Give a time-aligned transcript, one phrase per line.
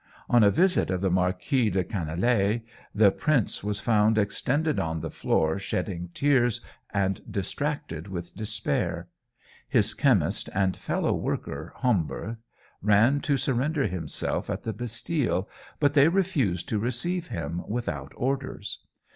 [0.31, 2.63] On a visit of the Marquis de Canellae,
[2.95, 6.59] the prince was found extended on the floor shedding tears,
[6.91, 9.09] and distracted with despair.
[9.69, 12.37] His chemist and fellow worker, Homberg,
[12.81, 15.47] ran to surrender himself at the Bastille,
[15.79, 18.79] but they refused to receive him without orders.